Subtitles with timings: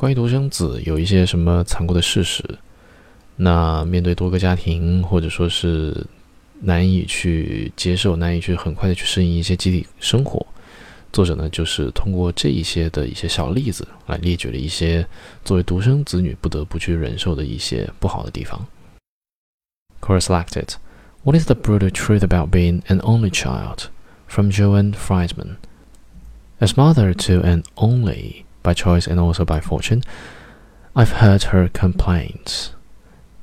[0.00, 2.42] 关于独生子有一些什么残酷的事实？
[3.36, 6.06] 那面对多个家庭，或者说是
[6.60, 10.46] 难以去接受、难以去很快的去适应一些集体生活，
[11.12, 15.06] 作者呢就是通过这一些的一些小例子来列举了一些
[15.44, 18.66] 作为独生子女不得不去忍受的一些不好的地方。
[20.00, 20.76] Core selected.
[21.24, 23.90] What is the brutal truth about being an only child?
[24.26, 25.56] From Joan Friedman.
[26.58, 30.02] As mother to an only by choice and also by fortune,
[30.94, 32.74] I've heard her complaints.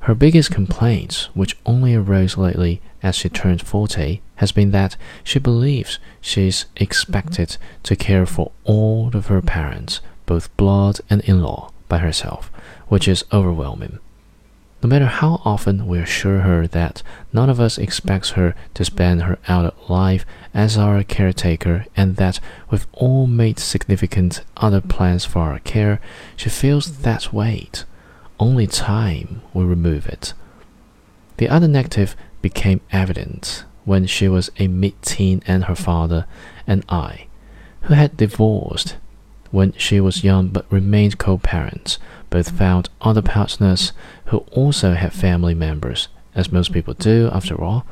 [0.00, 5.38] Her biggest complaint, which only arose lately as she turned 40, has been that she
[5.38, 11.42] believes she is expected to care for all of her parents, both blood and in
[11.42, 12.50] law, by herself,
[12.88, 13.98] which is overwhelming.
[14.80, 19.22] No matter how often we assure her that none of us expects her to spend
[19.22, 22.38] her adult life as our caretaker and that
[22.70, 26.00] we've all made significant other plans for our care,
[26.36, 27.84] she feels that weight.
[28.38, 30.32] Only time will remove it.
[31.38, 36.26] The other negative became evident when she was a mid teen and her father
[36.68, 37.26] and I,
[37.82, 38.96] who had divorced
[39.50, 41.98] when she was young but remained co parents,
[42.30, 43.92] both found other partners
[44.26, 47.86] who also had family members, as most people do after all.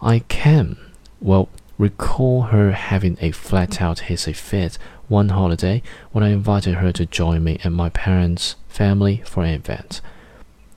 [0.00, 0.76] I can,
[1.20, 6.92] well, recall her having a flat out hissy fit one holiday when I invited her
[6.92, 10.00] to join me and my parents' family for an event.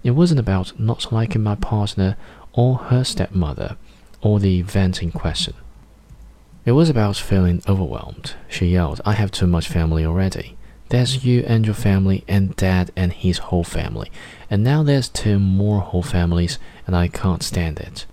[0.03, 2.17] It wasn't about not liking my partner
[2.53, 3.77] or her stepmother
[4.21, 5.53] or the event in question.
[6.65, 8.35] It was about feeling overwhelmed.
[8.47, 10.57] She yelled, I have too much family already.
[10.91, 14.11] There's you and your family, and dad and his whole family.
[14.49, 18.05] And now there's two more whole families, and I can't stand it.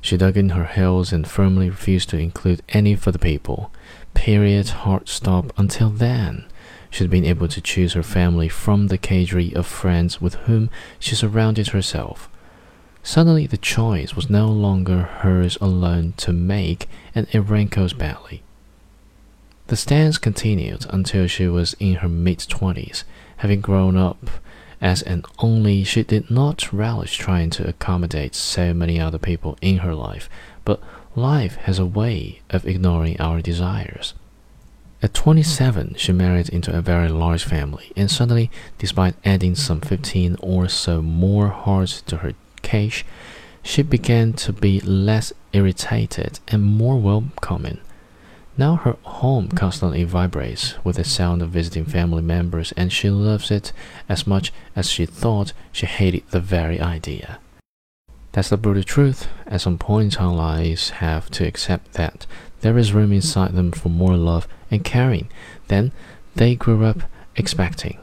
[0.00, 3.70] She dug in her heels and firmly refused to include any further people.
[4.14, 5.52] Period, hard stop.
[5.58, 6.46] Until then,
[6.88, 11.14] she'd been able to choose her family from the cadre of friends with whom she
[11.14, 12.30] surrounded herself.
[13.02, 18.42] Suddenly, the choice was no longer hers alone to make, and it rankles badly.
[19.68, 23.04] The stance continued until she was in her mid twenties.
[23.38, 24.30] Having grown up
[24.80, 29.78] as an only, she did not relish trying to accommodate so many other people in
[29.78, 30.30] her life,
[30.64, 30.80] but
[31.14, 34.14] life has a way of ignoring our desires.
[35.02, 40.38] At 27, she married into a very large family, and suddenly, despite adding some 15
[40.40, 43.04] or so more hearts to her cage,
[43.62, 47.80] she began to be less irritated and more welcoming.
[48.58, 53.52] Now her home constantly vibrates with the sound of visiting family members, and she loves
[53.52, 53.72] it
[54.08, 57.38] as much as she thought she hated the very idea.
[58.32, 62.26] That's the brutal truth, at some point our lives have to accept that
[62.60, 65.28] there is room inside them for more love and caring
[65.68, 65.92] than
[66.34, 67.02] they grew up
[67.36, 67.98] expecting.